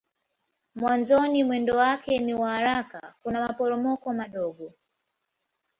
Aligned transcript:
Mwanzoni 0.75 1.43
mwendo 1.43 1.77
wake 1.77 2.19
ni 2.19 2.33
wa 2.33 2.49
haraka 2.49 3.13
kuna 3.23 3.47
maporomoko 3.47 4.13
madogo. 4.13 4.73